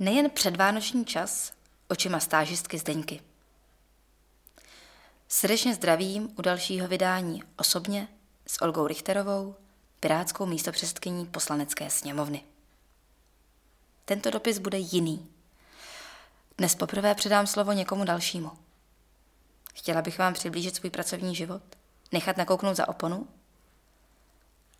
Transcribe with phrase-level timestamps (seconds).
[0.00, 1.52] Nejen předvánoční čas
[1.88, 3.20] očima stážistky Zdeňky.
[5.28, 8.08] Srdečně zdravím u dalšího vydání osobně
[8.46, 9.54] s Olgou Richterovou,
[10.00, 12.44] pirátskou místopředsedkyní poslanecké sněmovny.
[14.04, 15.28] Tento dopis bude jiný.
[16.58, 18.50] Dnes poprvé předám slovo někomu dalšímu.
[19.74, 21.62] Chtěla bych vám přiblížit svůj pracovní život,
[22.12, 23.28] nechat nakouknout za oponu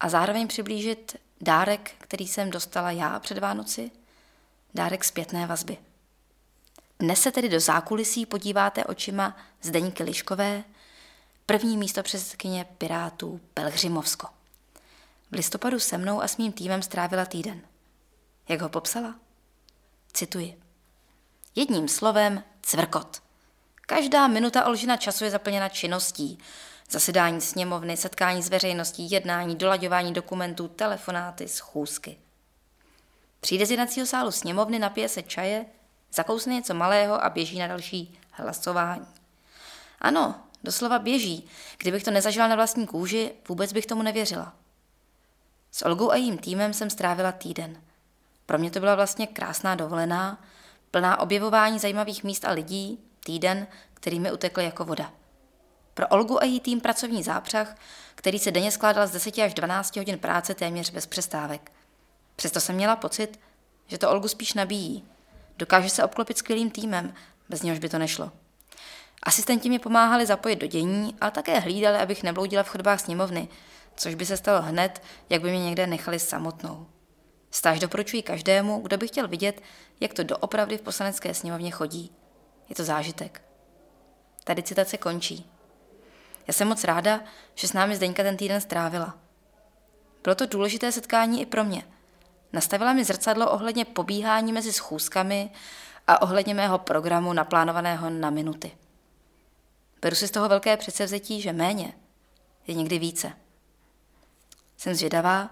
[0.00, 3.90] a zároveň přiblížit dárek, který jsem dostala já před Vánoci,
[4.74, 5.78] dárek zpětné vazby.
[6.98, 10.64] Dnes se tedy do zákulisí podíváte očima Zdeňky Liškové,
[11.46, 14.26] první místo předsedkyně Pirátů Pelhřimovsko.
[15.30, 17.60] V listopadu se mnou a s mým týmem strávila týden.
[18.48, 19.14] Jak ho popsala?
[20.12, 20.62] Cituji.
[21.54, 23.22] Jedním slovem cvrkot.
[23.86, 26.38] Každá minuta Olžina času je zaplněna činností.
[26.90, 32.18] Zasedání sněmovny, setkání s veřejností, jednání, dolaďování dokumentů, telefonáty, schůzky.
[33.42, 35.66] Přijde z jednacího sálu sněmovny, napije se čaje,
[36.14, 39.06] zakousne něco malého a běží na další hlasování.
[40.00, 41.48] Ano, doslova běží.
[41.78, 44.54] Kdybych to nezažila na vlastní kůži, vůbec bych tomu nevěřila.
[45.70, 47.82] S Olgou a jejím týmem jsem strávila týden.
[48.46, 50.44] Pro mě to byla vlastně krásná dovolená,
[50.90, 55.12] plná objevování zajímavých míst a lidí, týden, který mi utekl jako voda.
[55.94, 57.76] Pro Olgu a její tým pracovní zápřah,
[58.14, 61.72] který se denně skládal z 10 až 12 hodin práce téměř bez přestávek.
[62.36, 63.40] Přesto jsem měla pocit,
[63.86, 65.04] že to Olgu spíš nabíjí.
[65.56, 67.14] Dokáže se obklopit skvělým týmem,
[67.48, 68.32] bez něhož by to nešlo.
[69.22, 73.48] Asistenti mi pomáhali zapojit do dění, ale také hlídali, abych nebloudila v chodbách sněmovny,
[73.96, 76.86] což by se stalo hned, jak by mě někde nechali samotnou.
[77.50, 79.62] Stáž doporučuji každému, kdo by chtěl vidět,
[80.00, 82.12] jak to doopravdy v poslanecké sněmovně chodí.
[82.68, 83.42] Je to zážitek.
[84.44, 85.50] Tady citace končí.
[86.46, 87.20] Já jsem moc ráda,
[87.54, 89.18] že s námi Zdeňka ten týden strávila.
[90.22, 91.82] Bylo to důležité setkání i pro mě.
[92.52, 95.50] Nastavila mi zrcadlo ohledně pobíhání mezi schůzkami
[96.06, 98.76] a ohledně mého programu naplánovaného na minuty.
[100.02, 101.94] Beru si z toho velké předsevzetí, že méně
[102.66, 103.32] je někdy více.
[104.76, 105.50] Jsem zvědavá,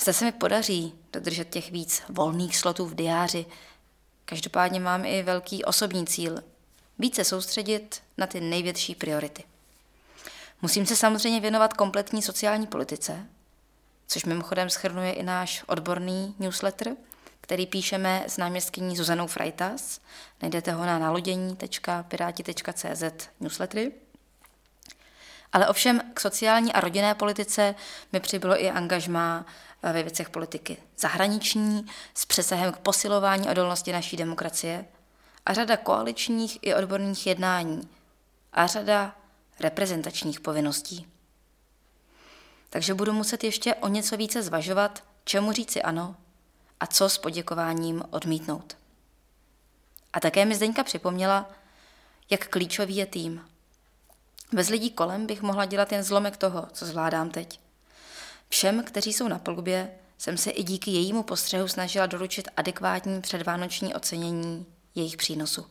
[0.00, 3.46] zda se mi podaří dodržet těch víc volných slotů v diáři.
[4.24, 6.44] Každopádně mám i velký osobní cíl
[6.98, 9.44] více soustředit na ty největší priority.
[10.62, 13.26] Musím se samozřejmě věnovat kompletní sociální politice,
[14.14, 16.96] což mimochodem schrnuje i náš odborný newsletter,
[17.40, 20.00] který píšeme s náměstkyní Zuzanou Freitas.
[20.42, 23.92] Najdete ho na nalodění.piráti.cz newslettery.
[25.52, 27.74] Ale ovšem k sociální a rodinné politice
[28.12, 29.46] mi přibylo i angažmá
[29.82, 34.84] ve věcech politiky zahraniční s přesahem k posilování odolnosti naší demokracie
[35.46, 37.88] a řada koaličních i odborných jednání
[38.52, 39.16] a řada
[39.60, 41.13] reprezentačních povinností.
[42.74, 46.16] Takže budu muset ještě o něco více zvažovat, čemu říci ano
[46.80, 48.76] a co s poděkováním odmítnout.
[50.12, 51.50] A také mi Zdeňka připomněla,
[52.30, 53.44] jak klíčový je tým.
[54.52, 57.60] Bez lidí kolem bych mohla dělat jen zlomek toho, co zvládám teď.
[58.48, 63.94] Všem, kteří jsou na polubě, jsem se i díky jejímu postřehu snažila doručit adekvátní předvánoční
[63.94, 65.66] ocenění jejich přínosu.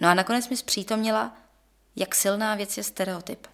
[0.00, 1.36] No a nakonec mi zpřítomnila,
[1.96, 3.46] jak silná věc je stereotyp.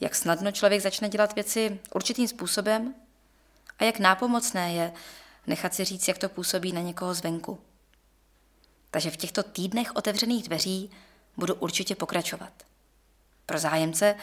[0.00, 2.94] Jak snadno člověk začne dělat věci určitým způsobem
[3.78, 4.92] a jak nápomocné je
[5.46, 7.60] nechat si říct, jak to působí na někoho zvenku.
[8.90, 10.90] Takže v těchto týdnech otevřených dveří
[11.36, 12.52] budu určitě pokračovat.
[13.46, 14.14] Pro zájemce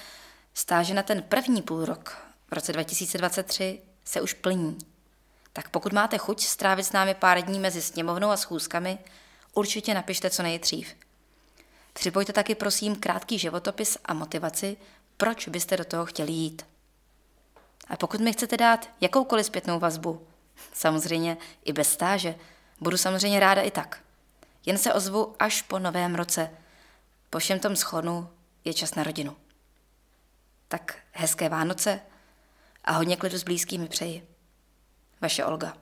[0.53, 2.17] stáže na ten první půl rok
[2.47, 4.77] v roce 2023 se už plní.
[5.53, 8.97] Tak pokud máte chuť strávit s námi pár dní mezi sněmovnou a schůzkami,
[9.53, 10.95] určitě napište co nejdřív.
[11.93, 14.77] Připojte taky prosím krátký životopis a motivaci,
[15.21, 16.65] proč byste do toho chtěli jít.
[17.87, 20.27] A pokud mi chcete dát jakoukoliv zpětnou vazbu,
[20.73, 22.35] samozřejmě i bez stáže,
[22.79, 24.03] budu samozřejmě ráda i tak.
[24.65, 26.51] Jen se ozvu až po novém roce.
[27.29, 28.29] Po všem tom schonu
[28.65, 29.35] je čas na rodinu.
[30.67, 31.99] Tak hezké Vánoce
[32.85, 34.27] a hodně klidu s blízkými přeji.
[35.21, 35.77] Vaše Olga.